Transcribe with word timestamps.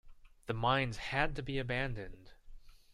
The 0.47 0.55
mines 0.55 0.97
had 0.97 1.35
to 1.35 1.43
be 1.43 1.59
abandoned. 1.59 2.31